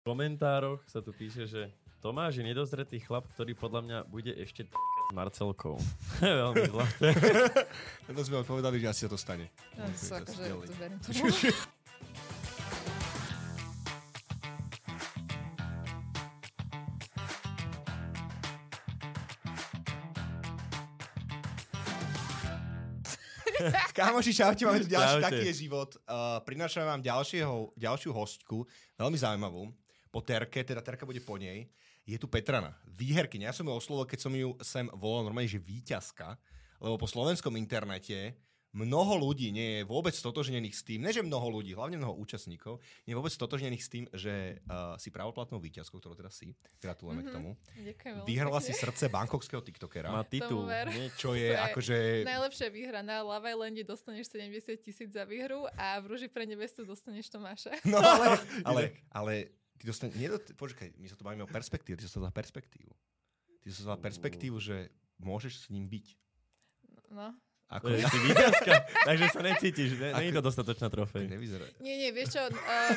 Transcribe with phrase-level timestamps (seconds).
[0.00, 1.68] V komentároch sa tu píše, že
[2.00, 4.72] Tomáš je nedozretý chlap, ktorý podľa mňa bude ešte s
[5.12, 5.76] Marcelkou.
[6.24, 7.08] Veľmi zlaté.
[8.16, 9.52] To sme odpovedali, že asi sa to stane.
[9.76, 10.64] No, to sú To skvelý.
[10.66, 11.20] to verím tomu.
[23.92, 25.26] Kámoši, čaute, máme tu ďalší Čaute.
[25.28, 25.90] taký je život.
[26.08, 28.64] Uh, prinášame vám ďalšieho, ďalšiu hostku,
[28.96, 29.68] veľmi zaujímavú.
[30.10, 31.70] Po Terke, teda Terka bude po nej.
[32.02, 33.50] Je tu Petrana, výherkyňa.
[33.50, 36.34] Ja som ju oslovil, keď som ju sem volal normálne, že víťazka,
[36.82, 38.34] lebo po slovenskom internete
[38.70, 42.78] mnoho ľudí nie je vôbec stotožnených s tým, ne že mnoho ľudí, hlavne mnoho účastníkov,
[43.06, 46.54] nie je vôbec stotožnených s tým, že uh, si pravoplatnou víťazkou, ktorou teda si.
[46.78, 47.34] Gratulujeme mm-hmm.
[47.34, 47.50] k tomu.
[47.82, 50.70] Ďakujem Vyhrala si srdce bankokského tiktokera, Má titul.
[51.18, 51.96] Čo je To je akože...
[52.26, 56.86] Najlepšia výhra na Love Islande dostaneš 70 tisíc za výhru a v Rúži pre nevestu
[56.86, 57.74] dostaneš Tomáša.
[57.82, 59.34] No ale, ale, ale
[59.80, 62.92] ty dostane, nie, počkaj, my sa to bavíme o perspektíve, ty sa to za perspektívu.
[63.58, 66.06] Ty sa za perspektívu, že môžeš s ním byť.
[67.10, 67.32] No.
[67.70, 68.72] Ako To je si víťazka,
[69.04, 69.90] takže sa necítiš.
[69.96, 71.24] Ne, nie je to dostatočná to trofej.
[71.24, 71.64] nevyzerá.
[71.78, 72.42] Nie, nie, vieš čo?
[72.44, 72.94] Uh,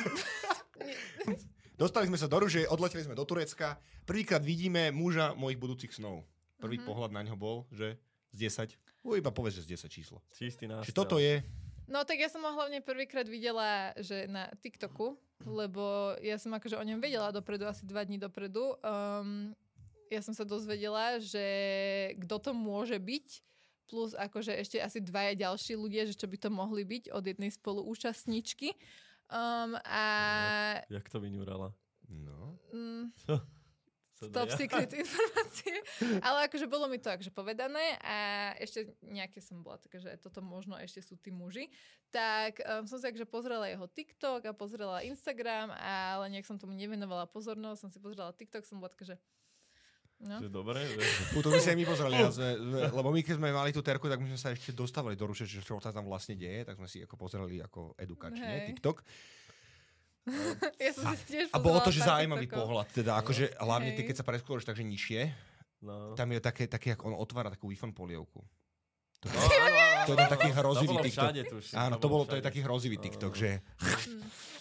[1.74, 3.74] Dostali sme sa do Ruže, odleteli sme do Turecka.
[4.04, 6.22] Prvýkrát vidíme muža mojich budúcich snov.
[6.58, 6.86] Prvý Mhm.
[6.86, 7.98] pohľad na ňo bol, že
[8.30, 8.78] z 10.
[9.02, 10.18] U, iba povedz, že z 10 číslo.
[10.32, 10.64] Čistý.
[10.64, 11.42] Čiže toto je...
[11.88, 16.78] no tak ja som ho hlavne prvýkrát videla, že na TikToku, lebo ja som akože
[16.78, 18.76] o ňom vedela dopredu, asi dva dní dopredu.
[18.80, 19.52] Um,
[20.08, 21.46] ja som sa dozvedela, že
[22.24, 23.26] kto to môže byť,
[23.88, 27.52] plus akože ešte asi dvaja ďalší ľudia, že čo by to mohli byť od jednej
[27.52, 28.72] spoluúčastničky.
[29.28, 30.04] Um, a
[30.88, 31.72] Jak to vyňurala?
[32.08, 32.60] No.
[32.72, 33.12] mm,
[34.18, 35.74] top dá- secret informácie.
[36.22, 38.16] Ale akože bolo mi to akože povedané a
[38.58, 41.66] ešte nejaké som bola také, že toto možno ešte sú tí muži.
[42.14, 46.72] Tak um, som si akože pozrela jeho TikTok a pozrela Instagram, ale nejak som tomu
[46.78, 47.78] nevenovala pozornosť.
[47.86, 49.16] Som si pozrela TikTok, som bola taká, že
[50.22, 50.40] No.
[50.40, 51.02] Že dobre, že...
[51.34, 52.56] Fú, to by si aj my pozreli, ja sme,
[52.88, 55.44] lebo my keď sme mali tú terku, tak my sme sa ešte dostávali do Ruše,
[55.44, 58.66] že čo sa tam vlastne deje, tak sme si ako pozreli ako edukačne Hej.
[58.72, 59.04] TikTok.
[60.80, 62.60] Ja som si tiež A bolo to, že zaujímavý TikTokov.
[62.60, 65.22] pohľad, teda akože hlavne ty, keď sa presklúraš takže nižšie,
[65.84, 66.16] No.
[66.16, 68.40] tam je také, také, ako on otvára takú wi polievku.
[69.20, 71.24] To, No, áno, áno, to je taký hrozivý To bolo TikTok.
[71.24, 71.74] všade, tuším.
[71.76, 72.48] Áno, to bolo, to je všade.
[72.48, 73.60] taký hrozivý TikTok, že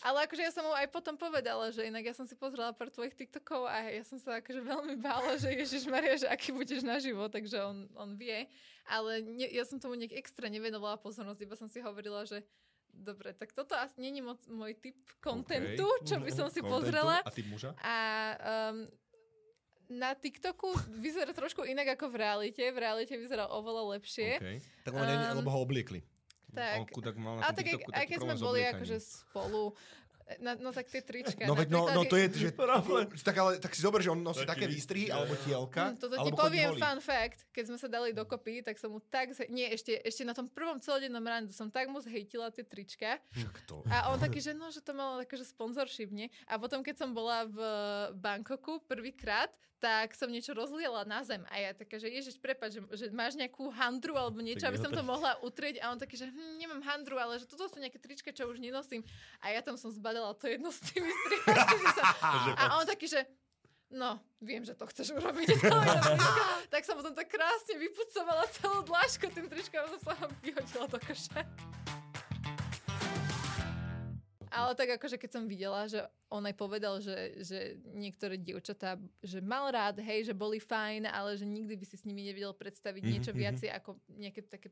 [0.02, 2.92] Ale akože ja som mu aj potom povedala, že inak ja som si pozrela pár
[2.92, 6.84] tvojich TikTokov a ja som sa akože veľmi bála, že Ježiš Maria, že aký budeš
[6.84, 8.52] naživo, takže on, on vie.
[8.84, 12.44] Ale ne, ja som tomu nejak extra nevenovala pozornosť, iba som si hovorila, že
[12.94, 16.72] dobre, tak toto asi není moc môj typ kontentu, čo by som si kontentu.
[16.72, 17.18] pozrela.
[17.26, 17.74] A ty muža?
[17.82, 17.96] A
[18.72, 18.88] um,
[19.92, 22.64] na TikToku vyzerá trošku inak ako v realite.
[22.64, 24.40] V realite vyzerá oveľa lepšie.
[24.40, 24.58] Okay.
[24.88, 26.00] Tak Um, lebo ho obliekli.
[26.54, 29.74] tak- On chudák mal na A tak aj, aj keď sme boli akože spolu,
[30.40, 31.44] no, no tak tie trička.
[31.44, 32.48] No veď, no, no to je, že...
[33.22, 35.98] Tak, ale, tak si zober, že on nosí Taký také výstrihy, výstrih, alebo tielka, Hm,
[36.00, 36.82] toto ti poviem holý.
[36.82, 37.40] fun fact.
[37.52, 39.36] Keď sme sa dali dokopy, tak som mu tak...
[39.36, 43.20] Zhe- Nie, ešte, ešte na tom prvom celodennom rande som tak moc hejtila tie trička.
[43.36, 43.84] Však to.
[43.88, 46.32] A on taký, že no, že to malo akože sponsorship, nie?
[46.48, 47.58] A potom, keď som bola v
[48.16, 49.52] Bangkoku prvýkrát,
[49.84, 51.44] tak som niečo rozliela na zem.
[51.52, 54.96] A ja taká, že ježiš, prepáč, že, že máš nejakú handru alebo niečo, aby som
[54.96, 55.84] to mohla utrieť.
[55.84, 58.64] A on taký, že hm, nemám handru, ale že toto sú nejaké trička, čo už
[58.64, 59.04] nenosím.
[59.44, 61.12] A ja tam som zbadala to jedno s tými
[61.92, 62.16] sa...
[62.64, 63.28] A on taký, že
[63.92, 65.68] no, viem, že to chceš urobiť.
[66.74, 70.88] tak som potom tak krásne vypucovala celú dlášku tým tričkom a som sa ho vyhodila
[70.88, 71.44] do koša.
[74.54, 77.60] Ale tak akože keď som videla, že on aj povedal, že, že
[77.98, 82.06] niektoré dievčatá, že mal rád, hej, že boli fajn, ale že nikdy by si s
[82.06, 83.40] nimi nevedel predstaviť Mhm, niečo mhm.
[83.42, 84.70] viacej ako nejaké také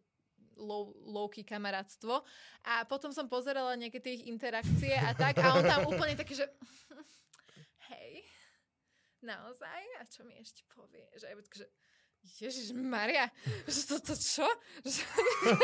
[0.61, 2.21] low, low-key kamarátstvo.
[2.61, 6.37] A potom som pozerala nejaké tie ich interakcie a tak a on tam úplne taký,
[6.37, 6.45] že
[7.91, 8.21] hej,
[9.25, 9.81] naozaj?
[9.97, 11.09] A čo mi ešte povie?
[11.17, 11.65] Že, že
[12.21, 13.29] Ježiš Maria,
[13.65, 14.41] že toto čo?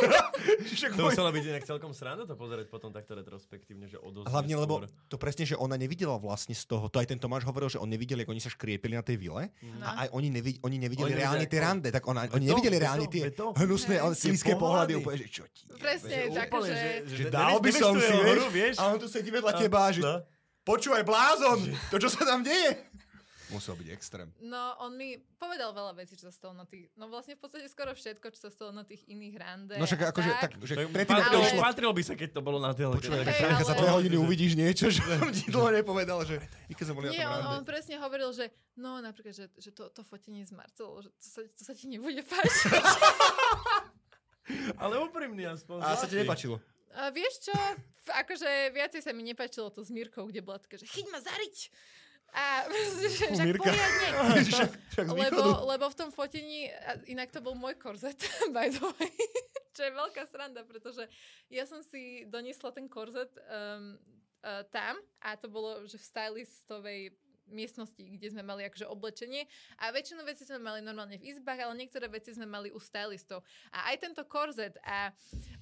[0.90, 4.76] To muselo byť inak celkom sranda to pozerať potom takto retrospektívne, že odoznie Hlavne, lebo
[4.80, 4.90] skôr.
[5.08, 7.88] to presne, že ona nevidela vlastne z toho, to aj ten Tomáš hovoril, že on
[7.88, 9.82] nevidel, ako oni sa škriepili na tej vile no.
[9.82, 12.76] a aj oni, nevi, oni nevideli Oni reálne tie rande, tak ona, oni to, nevideli
[12.76, 13.46] veď reálne to, tie to.
[13.56, 14.62] hnusné sílské pohľady,
[14.94, 14.94] pohľady.
[14.98, 15.64] úplne, že čo ti.
[15.72, 18.14] Presne, Že tak, úplne, že- že, Že že dal by som si,
[18.50, 20.22] vieš, a on tu sedí vedľa teba a že No.
[20.64, 21.58] počúvaj blázon,
[21.88, 22.87] to čo sa tam deje.
[23.48, 24.28] Musel byť extrém.
[24.44, 26.92] No, on mi povedal veľa vecí, čo sa stalo na tých...
[27.00, 29.80] No vlastne v podstate skoro všetko, čo sa stalo na tých iných rande.
[29.80, 32.60] No však akože, tak, že predtým, to Ale- išlo, Patrilo by sa, keď to bolo
[32.60, 33.00] na telke.
[33.00, 36.44] Počúvaj, tak- Franka, za ale- dve hodiny uvidíš niečo, čo som ti dlho nepovedal, že
[36.68, 39.72] keď sme boli Nie, na tom on, on presne hovoril, že no napríklad, že, že
[39.72, 42.68] to, to fotenie z Marcelou, že to sa, to sa ti nebude páčiť.
[44.84, 45.80] Ale úprimný aspoň.
[45.84, 46.60] A sa ti nepačilo.
[46.96, 47.56] A vieš čo?
[48.12, 51.56] Akože viacej sa mi nepáčilo to s Mírkou, kde bola taká, že chyť ma zariť!
[52.38, 52.70] A
[53.02, 54.08] že, že poriadne.
[55.26, 56.70] lebo, lebo v tom fotení,
[57.10, 58.22] inak to bol môj korzet,
[58.56, 59.14] by the way,
[59.74, 61.10] čo je veľká sranda, pretože
[61.50, 63.98] ja som si doniesla ten korzet um,
[64.46, 67.02] uh, tam a to bolo, že v stylistovej
[67.50, 69.46] miestnosti, kde sme mali akože oblečenie
[69.80, 73.44] a väčšinu vecí sme mali normálne v izbách, ale niektoré veci sme mali u stylistov.
[73.74, 75.12] A aj tento korzet a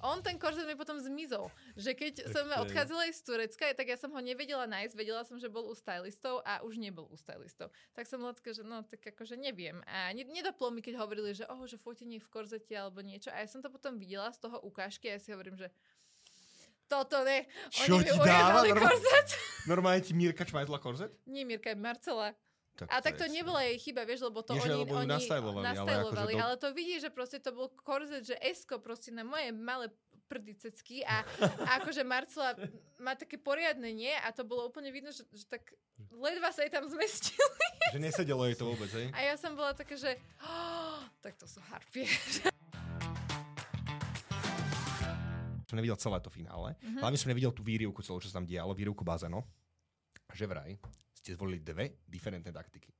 [0.02, 3.86] on ten korzet mi potom zmizol, že keď Tak som je- odchádzala z Turecka, tak
[3.88, 7.16] ja som ho nevedela nájsť, vedela som, že bol u stylistov a už nebol u
[7.16, 7.70] stylistov.
[7.94, 9.80] Tak som taká, že no, tak akože neviem.
[9.86, 13.30] A ne, nedoplo mi, keď hovorili, že oh, že fotenie v korzete alebo niečo.
[13.30, 15.70] A ja som to potom videla z toho ukážky a ja si hovorím, že
[16.86, 17.46] toto ne.
[17.68, 18.62] Čo Oni ti dáva?
[18.62, 19.28] Normálne- korzet.
[19.66, 21.10] Normálne ti Mírka čmajzla korzet?
[21.26, 22.34] Nie, Mirka, Marcela.
[22.92, 25.08] A tak to je- nebola jej chyba, vieš, lebo to Nie, že oni, lebo oni
[25.08, 28.76] nastajlovali, ale nastajlovali, akože do- ale to vidíš, že proste to bol korzet, že esko
[28.78, 29.88] proste na moje malé
[30.28, 32.52] prdicecky a, a akože Marcela
[32.98, 35.72] má také poriadne nie a to bolo úplne vidno, že, že tak
[36.12, 37.40] ledva sa jej tam zmestil.
[37.94, 39.08] Že nesedelo jej to vôbec, hej?
[39.14, 42.04] A ja som bola taká, že oh, tak to sú harpie.
[45.66, 46.78] Som nevidel celé to finále.
[46.78, 47.02] Mhm.
[47.02, 49.42] Hlavne som nevidel tú výrivku celú, čo sa tam dialo, výrivku bazénu.
[50.30, 50.72] Že vraj
[51.14, 52.90] ste zvolili dve diferentné taktiky.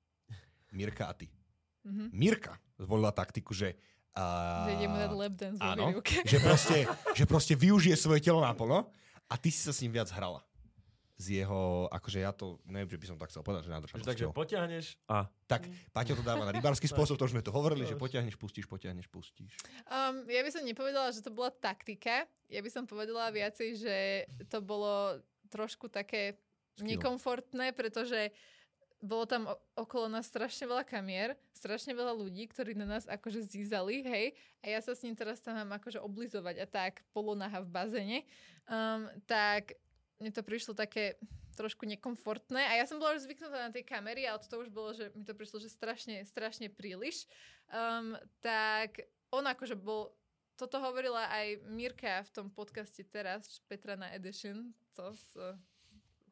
[0.75, 1.31] Mirka a ty.
[1.87, 2.11] Mhm.
[2.11, 3.79] Mirka zvolila taktiku, že...
[4.17, 4.65] A...
[4.67, 5.87] Že idem mu dať lap dance Áno,
[6.25, 6.77] že proste,
[7.19, 8.89] že proste využije svoje telo naplno
[9.29, 10.41] a ty si sa s ním viac hrala.
[11.17, 14.05] Z jeho, akože ja to, neviem, že by som tak chcel povedať, že nádržanosťou.
[14.05, 15.65] takže potiahneš a Tak,
[15.97, 19.09] Paťo to dáva na rybársky spôsob, to už sme to hovorili, že potiahneš, pustíš, potiahneš,
[19.09, 19.57] pustíš.
[19.89, 22.29] Um, ja by som nepovedala, že to bola taktika.
[22.53, 23.97] Ja by som povedala viacej, že
[24.53, 26.37] to bolo trošku také
[26.77, 27.01] Skill.
[27.01, 28.29] nekomfortné, pretože
[29.01, 33.45] bolo tam o- okolo nás strašne veľa kamier, strašne veľa ľudí, ktorí na nás akože
[33.45, 34.27] zízali, hej,
[34.61, 38.19] a ja sa s ním teraz tam mám akože oblizovať a tak polonaha v bazene,
[38.69, 39.77] um, tak
[40.21, 41.21] mne to prišlo také
[41.57, 44.93] trošku nekomfortné a ja som bola už zvyknutá na tej kamery, ale toto už bolo,
[44.93, 47.25] že mi to prišlo, že strašne, strašne príliš.
[47.73, 48.13] Um,
[48.45, 50.13] tak on akože bol,
[50.61, 55.33] toto hovorila aj Mirka v tom podcaste teraz, Petra na Edition, to s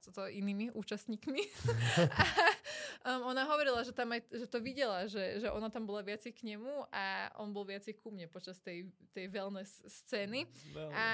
[0.05, 1.41] toto inými účastníkmi.
[2.21, 2.25] a,
[3.09, 6.37] um, ona hovorila, že, tam aj, že to videla, že, že ona tam bola viacej
[6.37, 10.45] k nemu a on bol viacej ku mne počas tej, tej wellness scény.
[10.93, 11.07] A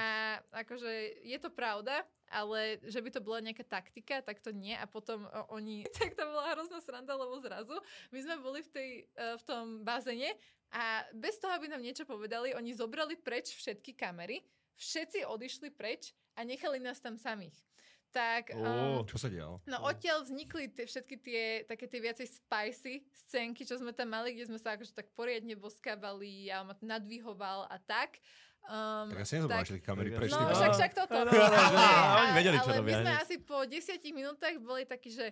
[0.51, 4.75] akože je to pravda, ale že by to bola nejaká taktika, tak to nie.
[4.75, 5.83] A potom oni...
[6.01, 7.77] Tak to bola hrozná sranda, lebo zrazu
[8.09, 10.33] my sme boli v, tej, eh, v tom bazene
[10.71, 14.39] a bez toho, aby nám niečo povedali, oni zobrali preč všetky kamery,
[14.79, 17.53] všetci odišli preč a nechali nás tam samých.
[18.11, 18.51] Tak...
[18.51, 19.63] Um, Čo sa dialo?
[19.63, 24.35] No odtiaľ vznikli tie, všetky tie také tie viacej spicy scénky, čo sme tam mali,
[24.35, 28.19] kde sme sa akože tak poriadne boskávali a on ma nadvihoval a tak.
[28.67, 30.43] Um, Tak ja si nezobral, tie kamery Tak- prešli.
[30.43, 31.17] No, však, však toto.
[31.17, 33.79] No, no, no, no, Ale, oni vedeli, čo ale robia, my sme asi po 10
[34.11, 35.31] minútach boli takí, že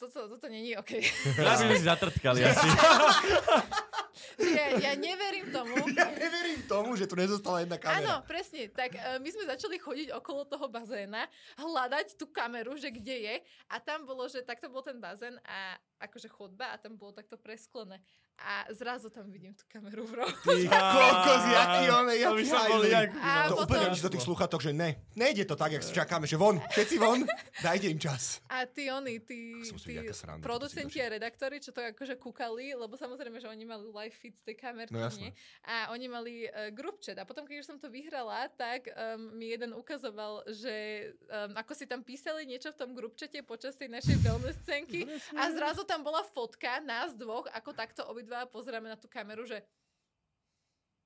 [0.00, 1.04] toto, toto není OK.
[1.36, 2.68] Ja by sme si zatrtkali asi.
[4.40, 5.74] ja, ja neverím tomu.
[5.94, 8.02] Ja neverím tomu, že tu nezostala jedna kamera.
[8.02, 8.66] Áno, presne.
[8.72, 11.30] Tak uh, my sme začali chodiť okolo toho bazéna,
[11.60, 13.34] hľadať tú kameru, že kde je.
[13.70, 17.38] A tam bolo, že takto bol ten bazén a akože chodba a tam bolo takto
[17.38, 18.02] presklené.
[18.34, 20.34] A zrazu tam vidím tú kameru v rohu.
[20.42, 23.16] Ty kokos, jaký on je, To by jaký.
[23.22, 26.26] A To potom- úplne do tých sluchatok, že ne, nejde to tak, jak si čakáme,
[26.26, 27.22] že von, všetci von,
[27.62, 28.42] dajte im čas.
[28.50, 30.02] A tí oni, tí, si tí
[30.42, 34.42] producenti a redaktori, čo to akože kúkali, lebo samozrejme, že oni mali live feed z
[34.50, 35.30] tej kamerky, No nie?
[35.64, 37.16] A oni mali uh, group chat.
[37.16, 41.72] A potom, keď už som to vyhrala, tak um, mi jeden ukazoval, že um, ako
[41.72, 45.06] si tam písali niečo v tom group chate počas tej našej wellness scénky
[45.38, 49.60] a zrazu tam bola fotka nás dvoch, ako takto obidva pozeráme na tú kameru, že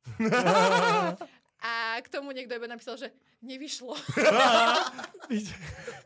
[1.59, 3.11] a k tomu niekto iba napísal, že
[3.43, 3.93] nevyšlo.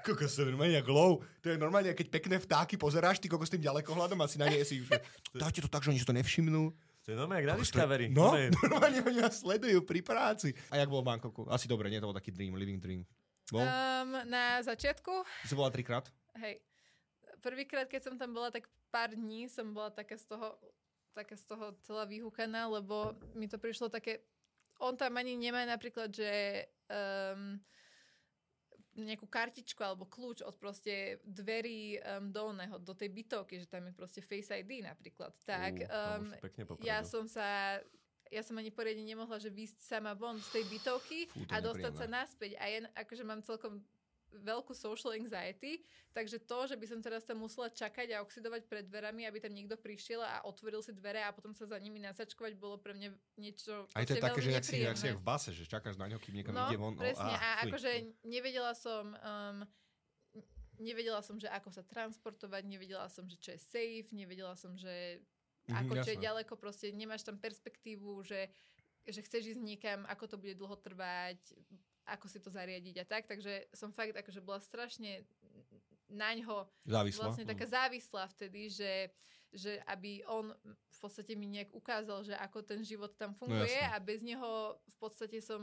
[0.08, 1.20] Kokos, to je normálne jak low.
[1.44, 4.48] To je normálne, keď pekné vtáky pozeráš, ty kokos s tým ďalekohľadom a si na
[4.48, 4.98] nej si už, že
[5.44, 6.72] dajte to tak, že oni si to nevšimnú.
[7.04, 8.06] To je normálne jak na Discovery.
[8.10, 10.56] No, normálne oni nás sledujú pri práci.
[10.72, 11.46] A jak bolo v Bangkoku?
[11.52, 12.00] Asi dobre, nie?
[12.00, 13.04] To bol taký dream, living dream.
[13.52, 13.62] Bol?
[13.62, 15.12] Um, na začiatku
[15.44, 16.08] Si bola trikrát?
[16.40, 16.64] Hej.
[17.42, 20.52] Prvýkrát, keď som tam bola, tak pár dní som bola taká z toho,
[21.12, 24.24] taká z toho celá vyhúkaná, lebo mi to prišlo také...
[24.82, 27.60] On tam ani nemá napríklad, že um,
[28.92, 33.94] nejakú kartičku alebo kľúč od proste dverí um, dolného do tej bytovky, že tam je
[33.96, 35.32] proste Face ID napríklad.
[35.46, 37.80] Tak tam um, ja som sa
[38.32, 41.92] ja som ani poriadne nemohla, že výsť sama von z tej bytovky Fú, a dostať
[41.92, 42.16] sa nepríjemné.
[42.16, 42.50] naspäť.
[42.56, 43.84] A ja akože mám celkom
[44.32, 45.84] veľkú social anxiety,
[46.16, 49.52] takže to, že by som teraz tam musela čakať a oxidovať pred dverami, aby tam
[49.52, 53.08] niekto prišiel a otvoril si dvere a potom sa za nimi nasačkovať, bolo pre mňa
[53.36, 56.08] niečo Aj to je také, že jak si, jak si v base, že čakáš na
[56.08, 56.96] ňo, kým niekam No, ide von.
[56.96, 57.32] presne.
[57.32, 57.76] á, a fuj.
[57.76, 57.90] akože
[58.24, 59.14] nevedela som...
[59.20, 59.58] Um,
[60.82, 65.22] nevedela som, že ako sa transportovať, nevedela som, že čo je safe, nevedela som, že
[65.70, 68.50] Mhm, ako čo je ďaleko, proste nemáš tam perspektívu, že,
[69.06, 71.38] že chceš ísť niekam, ako to bude dlho trvať,
[72.04, 75.22] ako si to zariadiť a tak, takže som fakt akože bola strašne
[76.08, 77.22] na ňo Závislá.
[77.24, 79.08] vlastne taká závislá vtedy, že,
[79.48, 83.90] že aby on v podstate mi nejak ukázal, že ako ten život tam funguje jasné.
[83.90, 85.62] a bez neho v podstate som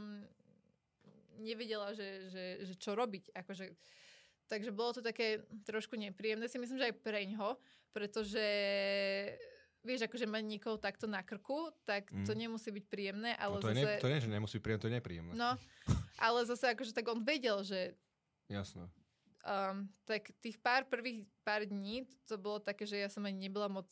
[1.37, 3.31] nevedela, že, že, že čo robiť.
[3.31, 3.71] Akože,
[4.49, 7.55] takže bolo to také trošku nepríjemné, si myslím, že aj preňho,
[7.93, 8.43] pretože
[9.79, 12.39] vieš, akože mať niekoho takto na krku, tak to Mm.
[12.49, 13.87] nemusí byť príjemné, ale No to, je zase...
[13.87, 15.31] ne, to nie, že nemusí byť príjemné, to je nepríjemné.
[15.33, 15.49] No,
[16.19, 17.95] ale zase akože tak on vedel, že
[18.51, 18.85] Jasné.
[19.47, 23.71] um, tak tých pár prvých pár dní to bolo také, že ja som ani nebola
[23.71, 23.87] moc...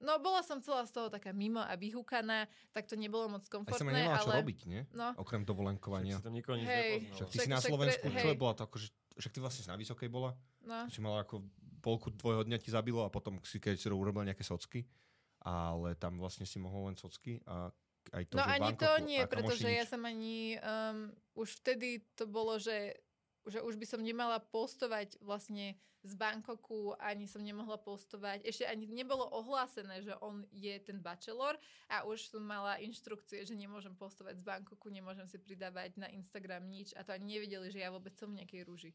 [0.00, 3.52] No, bola som celá z toho taká mimo a vyhúkaná, tak to nebolo moc Aj
[3.52, 4.40] som komfortné, nemala čo ale...
[4.40, 4.80] robiť, nie?
[4.96, 6.16] No, Okrem Však dovolenkovania.
[6.16, 7.12] si tam nikoho nič Hej.
[7.12, 8.88] Však ty Však- si na však Slovensku, pre- čo je bola to akože,
[9.20, 10.32] však ty vlastne na Vysokej bola,
[10.64, 10.88] no.
[10.88, 11.44] si mala ako
[11.84, 14.88] polku tvojho dňa ti zabilo a potom si keď si urobil nejaké socky,
[15.44, 17.68] ale tam vlastne si mohol len socky a
[18.10, 20.56] aj to, no že ani to nie, pretože ja som ani...
[20.60, 22.96] Um, už vtedy to bolo, že
[23.48, 28.44] že už by som nemala postovať vlastne z Bangkoku, ani som nemohla postovať.
[28.44, 31.56] Ešte ani nebolo ohlásené, že on je ten bachelor
[31.92, 36.68] a už som mala inštrukcie, že nemôžem postovať z Bangkoku, nemôžem si pridávať na Instagram
[36.68, 38.92] nič a to ani nevedeli, že ja vôbec som v nejakej rúži.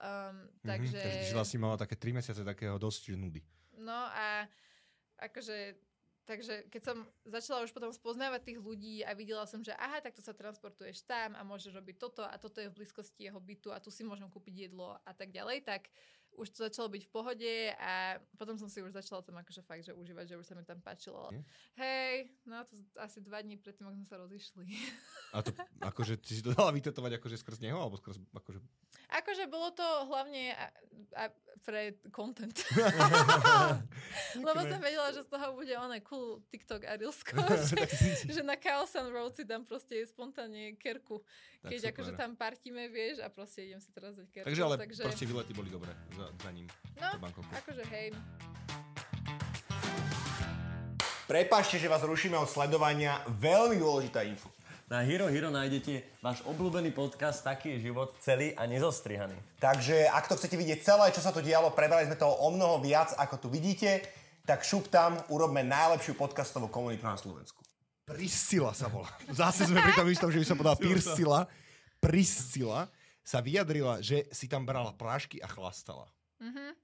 [0.00, 0.98] Um, Mhm, takže...
[0.98, 3.42] takže ty si vlastne mala také 3 mesiace takého dosť nudy.
[3.78, 4.48] No a
[5.22, 5.76] akože,
[6.30, 6.96] takže keď som
[7.26, 11.34] začala už potom spoznávať tých ľudí a videla som, že aha, takto sa transportuješ tam
[11.34, 14.30] a môžeš robiť toto a toto je v blízkosti jeho bytu a tu si môžem
[14.30, 15.90] kúpiť jedlo a tak ďalej, tak
[16.36, 19.84] už to začalo byť v pohode a potom som si už začala tam akože fakt,
[19.84, 21.28] že užívať, že už sa mi tam páčilo.
[21.34, 21.42] Nie?
[21.76, 24.64] Hej, no to asi dva dní predtým, ako sme sa rozišli.
[25.34, 25.50] A to
[25.82, 28.58] akože ty si to dala vytetovať akože skrz neho, alebo skrz akože...
[29.10, 30.66] Akože bolo to hlavne a,
[31.18, 31.24] a
[31.60, 32.56] pre content.
[34.46, 37.36] Lebo som vedela, že z toho bude oné cool TikTok a Reelsko,
[37.70, 37.84] že,
[38.32, 41.20] že na Chaos and Road si dám proste spontánne kerku.
[41.60, 44.48] Keď akože tam partíme, vieš, a proste idem si teraz dať kerku.
[44.48, 46.68] Takže ale takže, proste výlety boli dobré za, za ním.
[47.00, 47.08] No,
[47.56, 48.12] akože hej.
[51.24, 53.24] Prepašte, že vás rušíme od sledovania.
[53.30, 54.52] Veľmi dôležitá info.
[54.90, 59.38] Na Hero Hero nájdete váš obľúbený podcast Taký je život celý a nezostrihaný.
[59.62, 62.82] Takže ak to chcete vidieť celé, čo sa tu dialo, prebrali sme toho o mnoho
[62.82, 64.02] viac, ako tu vidíte,
[64.42, 67.62] tak šup tam, urobme najlepšiu podcastovú komunitu na Slovensku.
[68.02, 69.06] Priscila sa volá.
[69.30, 71.46] Zase sme pri tom istom, že by som povedal Priscila.
[72.02, 72.90] Priscila
[73.30, 76.10] sa vyjadrila, že si tam brala prášky a chlastala.
[76.42, 76.74] Mhm.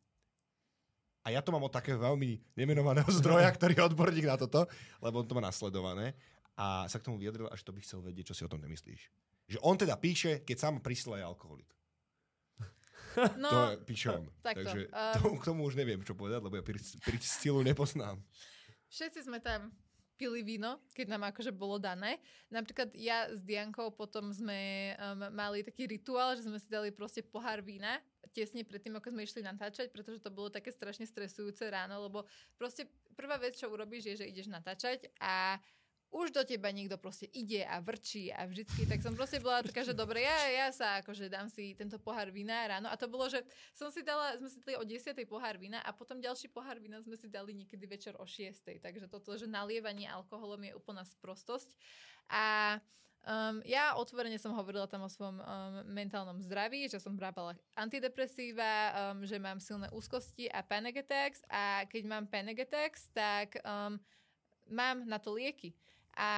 [1.26, 4.62] A ja to mám od takého veľmi nemenovaného zdroja, ktorý je odborník na toto,
[5.02, 6.14] lebo on to má nasledované.
[6.54, 9.10] A sa k tomu vyjadril, až to by chcel vedieť, čo si o tom nemyslíš.
[9.50, 11.66] Že on teda píše, keď sám Priscila je alkoholik.
[13.40, 14.28] No, To píše on.
[14.44, 16.64] takto, Takže um, tomu, k tomu už neviem, čo povedať, lebo ja
[17.00, 18.20] Priscilu nepoznám.
[18.92, 19.72] všetci sme tam
[20.16, 22.16] pili víno, keď nám akože bolo dané.
[22.48, 27.20] Napríklad ja s Diankou potom sme um, mali taký rituál, že sme si dali proste
[27.20, 28.00] pohár vína
[28.36, 32.28] tesne predtým, ako sme išli natáčať, pretože to bolo také strašne stresujúce ráno, lebo
[32.60, 32.84] proste
[33.16, 35.56] prvá vec, čo urobíš, je, že ideš natáčať a
[36.14, 39.82] už do teba niekto proste ide a vrčí a vždycky, tak som proste bola taká,
[39.82, 43.26] že dobre, ja, ja sa akože dám si tento pohár vína ráno a to bolo,
[43.26, 43.42] že
[43.74, 45.12] som si dala, sme si dali o 10.
[45.26, 48.80] pohár vína a potom ďalší pohár vína sme si dali niekedy večer o 6.
[48.80, 51.74] Takže toto, že nalievanie alkoholom je úplná sprostosť
[52.30, 52.78] a
[53.26, 55.46] Um, ja otvorene som hovorila tam o svojom um,
[55.90, 61.82] mentálnom zdraví, že som brávala antidepresíva, um, že mám silné úzkosti a panic attacks a
[61.90, 63.98] keď mám panic attacks, tak um,
[64.70, 65.74] mám na to lieky.
[66.16, 66.32] A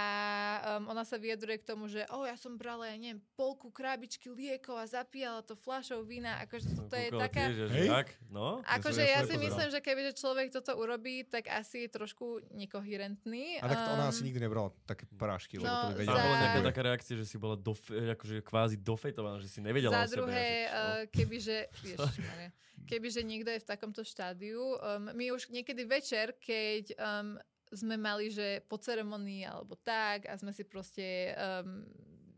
[0.83, 4.27] um, ona sa vyjadruje k tomu, že oh, ja som brala, ja neviem, polku krábičky
[4.27, 6.43] liekov a zapíjala to fľašou vína.
[6.43, 7.43] Akože to je Kúkol taká...
[7.47, 7.87] tiež, že Hej?
[7.87, 8.09] jak?
[8.27, 8.59] No?
[8.67, 12.43] Akože Ja ja si myslím, že keby že človek toto urobí, tak asi je trošku
[12.59, 13.63] nekoherentný.
[13.63, 16.17] A tak to ona Um, asi nikdy nebrala také prášky, lebo to by no, vedela.
[16.19, 19.63] Tam bola Za- nejaká taká reakcia, že si bola dof- akože kvázi dofejtovaná, že si
[19.63, 20.17] nevedela Za o sebe.
[20.19, 20.75] druhé, že, čo?
[20.75, 22.51] uh, kebyže, ježišmaria,
[22.83, 27.39] kebyže niekto je v takomto štádiu, um, my už niekedy večer, keď um,
[27.73, 31.85] sme mali, že po ceremonii alebo tak a sme si proste um,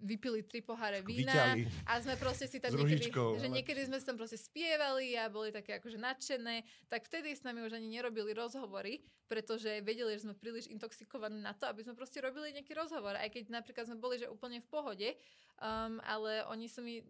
[0.01, 1.63] vypili tri poháre vína Vyťali.
[1.85, 5.29] a sme proste si tam niekedy, že ale- niekedy sme si tam proste spievali a
[5.29, 10.25] boli také akože nadšené, tak vtedy s nami už ani nerobili rozhovory, pretože vedeli, že
[10.25, 13.15] sme príliš intoxikovaní na to, aby sme proste robili nejaký rozhovor.
[13.15, 15.09] Aj keď napríklad sme boli, že úplne v pohode,
[15.61, 17.05] um, ale oni sa mi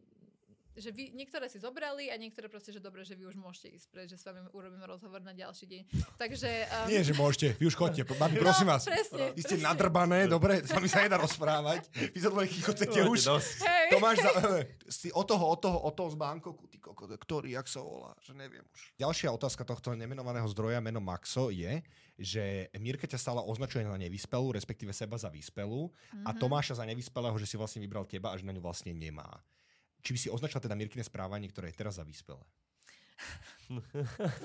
[0.81, 3.87] že vy, niektoré si zobrali a niektoré proste, že dobre, že vy už môžete ísť
[3.89, 5.83] preč, že s vami urobíme rozhovor na ďalší deň.
[6.17, 6.51] Takže...
[6.67, 8.83] Um, Nie, že môžete, vy už chodte, babi, prosím vás.
[8.85, 9.69] presne, Vy ste presne.
[9.69, 11.87] nadrbané, dobre, s vami sa nedá rozprávať.
[11.93, 12.31] Vy sa
[12.91, 13.19] Máte už.
[13.61, 13.87] Hej.
[13.93, 14.31] Tomáš, za,
[15.05, 18.17] si od toho, od toho, od toho z Bangkoku, ty koko, ktorý, jak sa volá,
[18.19, 18.81] že neviem už.
[18.97, 21.85] Ďalšia otázka tohto nemenovaného zdroja, meno Maxo, je,
[22.17, 26.25] že Mirka ťa stále označuje na nevyspelú, respektíve seba za vyspelú Mhm.
[26.25, 29.29] a Tomáša za nevyspelého, že si vlastne vybral teba a že na ňu vlastne nemá.
[30.00, 32.42] Či by si označila teda Mirkine správanie, ktoré je teraz za vyspelé?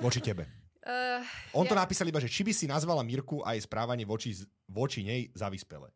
[0.03, 0.45] Voči tebe.
[0.85, 1.25] Uh,
[1.57, 4.37] On to Ja- napísal iba, že či by si nazvala Mirku a jej správanie voči,
[4.69, 5.89] voči nej za vyspelé.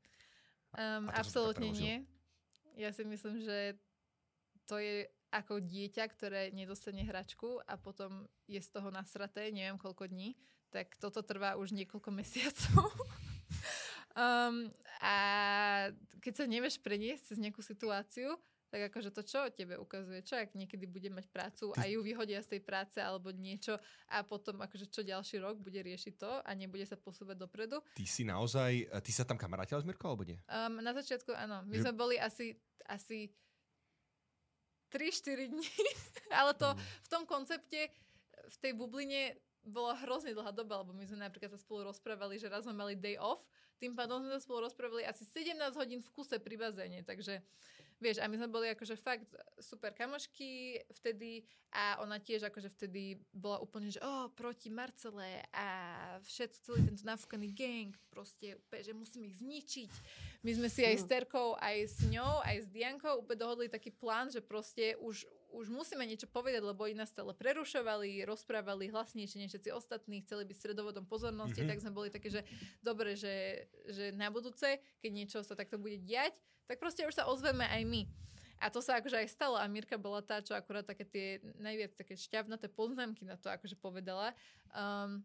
[0.74, 2.02] Um, to absolútne nie.
[2.74, 3.78] Ja si myslím, že
[4.66, 10.10] to je ako dieťa, ktoré nedostane hračku a potom je z toho nasraté, neviem koľko
[10.10, 10.34] dní,
[10.74, 12.90] tak toto trvá už niekoľko mesiacov.
[14.18, 14.74] um,
[15.06, 15.16] a
[16.18, 18.34] keď sa nevieš preniesť cez nejakú situáciu,
[18.70, 20.22] tak akože to čo o tebe ukazuje?
[20.22, 23.82] Čo ak niekedy bude mať prácu a ju vyhodia z tej práce alebo niečo
[24.14, 27.82] a potom akože čo ďalší rok bude riešiť to a nebude sa posúvať dopredu?
[27.98, 30.38] Ty si naozaj, e, ty sa tam kamarátila s Mirkou, alebo nie?
[30.46, 31.66] Um, na začiatku áno.
[31.66, 32.54] My Že- sme boli asi,
[32.86, 33.34] asi
[34.94, 35.66] 3-4 dní,
[36.40, 37.90] ale to v tom koncepte,
[38.50, 42.50] v tej bubline bola hrozne dlhá doba, lebo my sme napríklad sa spolu rozprávali, že
[42.50, 43.42] raz sme mali day off,
[43.78, 47.40] tým pádom sme sa spolu rozprávali asi 17 hodín v kuse pri bazéne, takže
[48.00, 49.28] vieš, a my sme boli akože fakt
[49.60, 51.44] super kamošky vtedy
[51.76, 55.68] a ona tiež akože vtedy bola úplne, že oh, proti Marcele a
[56.24, 59.92] všetko, celý tento nafúkaný gang, proste úplne, že musím ich zničiť.
[60.42, 63.92] My sme si aj s Terkou, aj s ňou, aj s Diankou úplne dohodli taký
[63.92, 69.42] plán, že proste už, už musíme niečo povedať, lebo oni nás stále prerušovali, rozprávali hlasnejšie
[69.42, 71.72] než všetci ostatní, chceli byť stredovodom pozornosti, mm-hmm.
[71.74, 72.42] tak sme boli také, že
[72.86, 76.38] dobre, že, že na budúce, keď niečo sa takto bude diať,
[76.70, 78.06] tak proste už sa ozveme aj my.
[78.60, 81.28] A to sa akože aj stalo a Mirka bola tá, čo akurát také tie
[81.58, 84.36] najviac také šťavnaté poznámky na to akože povedala.
[84.76, 85.24] Um,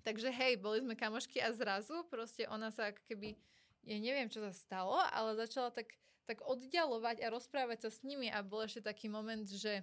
[0.00, 3.36] takže hej, boli sme kamošky a zrazu proste ona sa keby,
[3.84, 5.92] ja neviem, čo sa stalo, ale začala tak,
[6.30, 9.82] tak oddialovať a rozprávať sa s nimi a bol ešte taký moment, že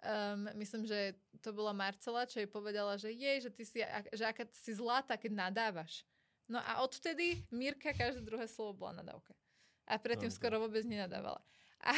[0.00, 1.12] um, myslím, že
[1.44, 5.20] to bola Marcela, čo jej povedala, že jej, že ty si, že aká si zlatá,
[5.20, 6.08] keď nadávaš.
[6.44, 9.36] No a odvtedy Mirka každé druhé slovo bola nadávka.
[9.84, 11.40] A predtým No, skoro vôbec nenadávala.
[11.84, 11.92] A,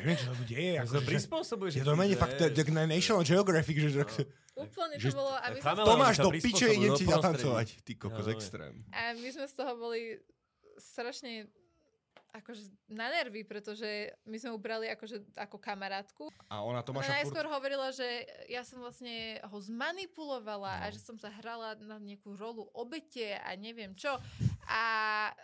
[0.00, 0.72] Neviem, čo sa tu deje.
[0.80, 1.72] Ja sa Akože, prispôsobuješ.
[1.76, 4.00] je to menej fakt, tak na National Geographic, že...
[4.00, 4.24] že
[4.56, 5.32] úplne Že- to bolo...
[5.36, 7.66] A my, sme, Chameleóni Tomáš, sa do piče, idem ti zatancovať.
[7.84, 8.74] Ty kokos, No, extrém.
[8.88, 10.00] a my sme z toho boli
[10.80, 11.44] strašne
[12.38, 13.86] akože na nervy, pretože
[14.24, 16.30] my sme ju brali akože ako kamarátku.
[16.48, 17.18] A ona Ona Tomáša furt...
[17.18, 18.06] najskôr hovorila, že
[18.46, 20.82] ja som vlastne ho zmanipulovala No.
[20.82, 24.14] a že som sa hrala na nejakú rolu obete a neviem čo.
[24.70, 24.82] A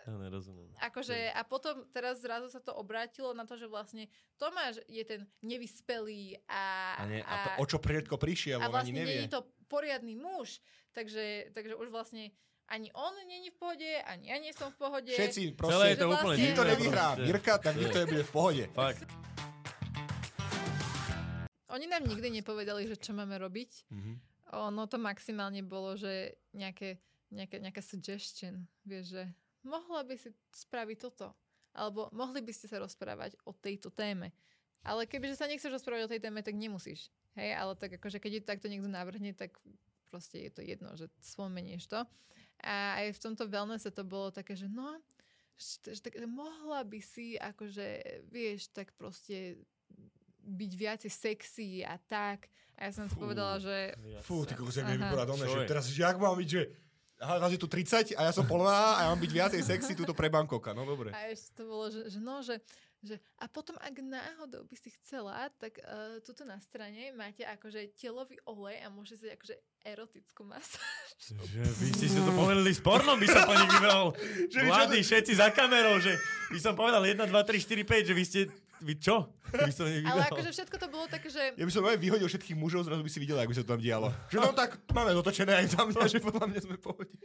[0.07, 0.71] Ja nerozumiem.
[0.79, 4.07] akože, a potom teraz zrazu sa to obrátilo na to, že vlastne
[4.39, 8.79] Tomáš je ten nevyspelý a, A, nie, a to, o čo predko prišiel, a on
[8.79, 10.61] ani vlastne nie je to poriadny muž.
[10.95, 12.31] Takže, takže už vlastne
[12.67, 15.13] ani on není v pohode, ani ja nie som v pohode.
[15.13, 17.07] Všetci, Celé proste, je to úplne vlastne- nikto divné, nevyhrá.
[17.21, 18.63] Mirka, tak nikto nebude v pohode.
[18.73, 19.01] Fakt.
[21.69, 23.71] Oni nám nikdy nepovedali, že čo máme robiť.
[23.91, 24.13] Mhm.
[24.71, 27.01] Ono to maximálne bolo, že nejaké,
[27.33, 29.23] nejaké, nejaká suggestion, vieš, že
[29.65, 31.35] mohla by si spraviť toto.
[31.75, 34.31] Alebo mohli by ste sa rozprávať o tejto téme.
[34.85, 37.11] Ale kebyže sa nechceš rozprávať o tej téme, tak nemusíš.
[37.35, 39.59] Hej, ale tak akože keď je takto niekto navrhne, tak
[40.07, 42.07] proste je to jedno, že spomenieš to.
[42.63, 44.95] A aj v tomto wellnesse to bolo také, že no,
[45.55, 47.87] že, že, tak, mohla by si akože,
[48.27, 49.59] vieš, tak proste
[50.45, 52.51] byť viacej sexy a tak.
[52.75, 53.23] A ja som Fú.
[53.23, 56.61] povedala, že Fú, ty kokos, mi že teraz, že jak mám byť, že
[57.23, 60.11] aha, je tu 30 a ja som plná a ja mám byť viacej sexy túto
[60.11, 61.15] pre Bangkoka, no dobre.
[61.15, 62.59] A ešte to bolo, že, že no, že,
[63.03, 67.93] že a potom ak náhodou by si chcela, tak uh, tuto na strane máte akože
[67.97, 69.55] telový olej a môžete si akože
[69.85, 71.07] erotickú masáž.
[71.21, 74.05] Že vy ste si to povedali s pornom, by som pani vybral.
[74.69, 76.17] Mladí, všetci za kamerou, že
[76.49, 78.39] by som povedal 1, 2, 3, 4, 5, že vy ste,
[78.81, 79.29] vy čo?
[79.53, 82.57] By som Ale akože všetko to bolo také, že Ja by som aj vyhodil všetkých
[82.57, 84.09] mužov, zrazu by si videla, ako by sa to tam dialo.
[84.27, 87.15] Že no tak máme dotočené aj tam, že podľa mňa sme v pohode.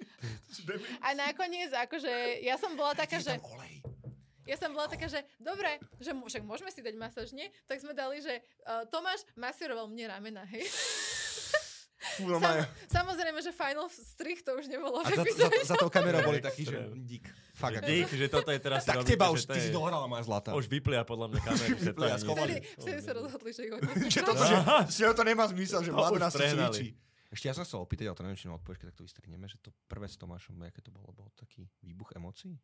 [1.00, 3.99] a nakoniec akože ja som bola taká, že Tam olej.
[4.50, 7.46] Ja som bola taká, že dobre, že však môžeme si dať masáž, nie?
[7.70, 10.66] Tak sme dali, že uh, Tomáš masíroval mne ramena, hej.
[12.00, 12.64] Fú, no majú.
[12.88, 15.56] Samozrejme, že final strich to už nebolo A v za, epizóde.
[15.62, 17.28] za, za tou kamerou boli takí, že dík.
[17.52, 17.84] Fakt.
[17.84, 18.88] Dík, že toto je teraz...
[18.88, 20.56] Tak robíte, teba už, to ty je- si dohrala, moja zlatá.
[20.56, 22.16] Už vyplia podľa mňa kamery, to Vyplia.
[22.80, 23.62] Vtedy, sa rozhodli, že.
[24.16, 24.56] Že toto, že,
[24.88, 26.96] že to nemá zmysel, že To vláda už nás cvičí.
[27.30, 29.60] Ešte ja som chcel opýtať, ale to neviem, či nám odpovieš, keď takto vystrihneme, že
[29.62, 32.56] to prvé s Tomášom, aké to bolo, bol taký výbuch emócií?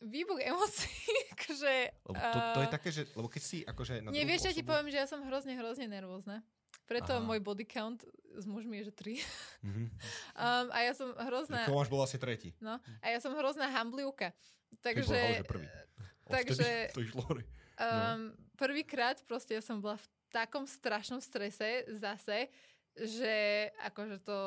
[0.00, 1.72] Výbuch emócií, akože...
[2.06, 4.40] Lebo to, to je eh, také, že, lebo keď si akože na Nie, druhú vieš,
[4.48, 6.44] čo ti poviem, že ja som hrozne, hrozne nervózna.
[6.88, 7.24] Preto Aha.
[7.24, 8.00] môj body count
[8.32, 9.18] s mužmi je, že 3.
[9.68, 9.84] Mhm.
[10.38, 11.66] um, a ja som hrozná...
[11.66, 12.54] Komáš bol asi tretí.
[12.62, 14.30] No, a ja som hrozná hamblivka.
[14.78, 15.66] Takže, prvý.
[16.34, 17.42] takže- To išlo hore.
[17.80, 22.52] um, prvýkrát proste ja som bola v takom strašnom strese zase,
[23.04, 24.38] že akože to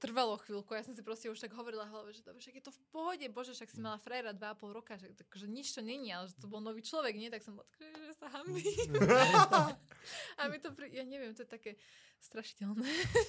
[0.00, 0.72] trvalo chvíľku.
[0.72, 3.26] Ja som si proste už tak hovorila hlave, že dobre, však je to v pohode,
[3.28, 6.48] bože, však si mala frajera 2,5 roka, že akože nič to není, ale že to
[6.48, 7.28] bol nový človek, nie?
[7.28, 8.64] Tak som bola že sa hambí.
[10.40, 10.90] A mi to, pri...
[10.90, 11.76] ja neviem, to je také
[12.22, 12.86] strašidelné.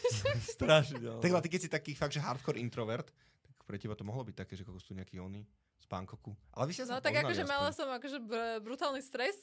[0.55, 1.19] Strašne.
[1.19, 3.09] Tak ty keď si taký fakt, že hardcore introvert,
[3.43, 5.43] tak pre teba to mohlo byť také, že kokos tu nejaký oný
[5.81, 6.31] z Bangkoku.
[6.55, 9.35] Ale vy ste sa No tak akože mala som akože br- brutálny stres,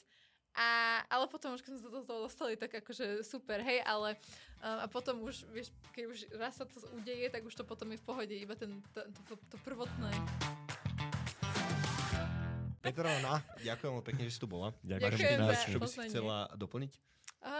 [0.51, 4.19] a, ale potom už keď sme sa do toho dostali, tak akože super, hej, ale
[4.59, 7.87] um, a potom už, vieš, keď už raz sa to udeje, tak už to potom
[7.95, 8.99] je v pohode, iba ten, to,
[9.31, 10.11] to, to prvotné.
[12.81, 14.73] Petrona, ďakujem veľmi pekne, že si tu bola.
[14.81, 16.91] Ďakujem Máš za Čo by si chcela doplniť?
[17.45, 17.53] A,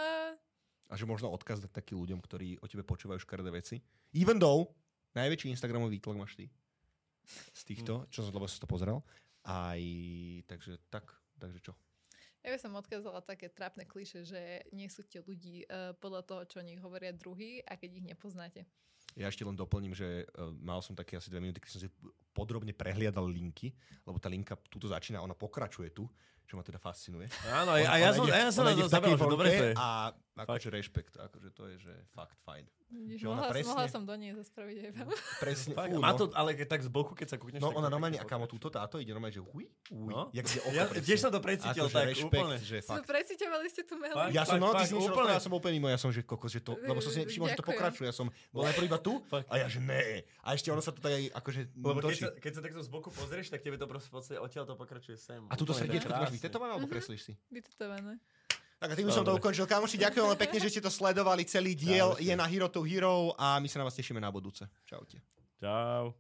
[0.89, 3.79] A že možno odkaz dať takým ľuďom, ktorí o tebe počúvajú škaredé veci.
[4.17, 4.67] Even though,
[5.13, 6.49] najväčší Instagramový výtlak máš ty.
[7.55, 9.05] Z týchto, čo som, lebo som to pozrel.
[9.45, 9.79] Aj,
[10.49, 11.05] takže tak,
[11.37, 11.73] takže čo?
[12.41, 16.55] Ja by som odkázala také trápne kliše, že nie súďte ľudí uh, podľa toho, čo
[16.57, 18.61] o nich hovoria druhý a keď ich nepoznáte.
[19.13, 21.89] Ja ešte len doplním, že uh, mal som také asi dve minúty, keď som si
[22.31, 26.07] podrobne prehliadal linky, lebo tá linka túto začína, ona pokračuje tu,
[26.47, 27.27] čo ma teda fascinuje.
[27.47, 29.15] Áno, a Ona- ja, a ja ona som, ide- ja som ona na to zabral,
[29.15, 29.73] že dobre to je.
[29.75, 29.87] A
[30.35, 32.65] akože rešpekt, akože to je, že fakt fajn.
[32.91, 35.07] Ona mohla, presne- mohla som do nej zaspraviť aj vám.
[35.39, 36.17] Presne, Fakt, fú, má no.
[36.17, 37.57] to, ale tak z boku, keď sa kúkneš...
[37.57, 40.27] No tak ona normálne, a kamo túto táto ide normálne, že uj, uj, No.
[40.31, 42.55] jak ide oko Ja tiež som to precítil Akože tak rešpekt, úplne.
[42.57, 43.07] že fakt.
[43.07, 44.11] preciťovali ste tu mail.
[44.11, 44.31] Fakt?
[44.31, 45.31] Ja som, no, ty si úplne.
[45.31, 47.55] ja som úplne mimo, ja som, že kokos, že to, lebo som si nevšimol, že
[47.55, 50.03] to pokračuje, ja som bol najprv iba tu a ja, že ne.
[50.39, 52.89] A ešte ono sa to tak aj akože Lebo keď sa, keď sa takto z
[52.89, 55.39] boku pozrieš, tak tebe to proste odtiaľ to pokračuje sem.
[55.47, 56.77] A túto srdiečko ty máš vytetované, Mhm.
[56.77, 57.33] alebo kreslíš si?
[57.47, 58.19] Vytetované.
[58.81, 59.45] Tak a tým som to Dobre.
[59.45, 59.69] ukončil.
[59.69, 61.45] Kamoši, ďakujem veľmi pekne, že ste to sledovali.
[61.45, 62.25] Celý diel Čaute.
[62.25, 64.65] je na Hero to Hero a my sa na vás tešíme na budúce.
[64.89, 65.21] Čaute.
[65.61, 66.17] Čau.